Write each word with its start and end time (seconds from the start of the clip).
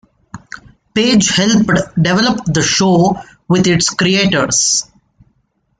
Page 0.95 1.27
helped 1.29 1.77
develop 2.01 2.43
the 2.45 2.63
show 2.63 3.17
with 3.47 3.67
its 3.67 3.91
creators. 3.91 4.87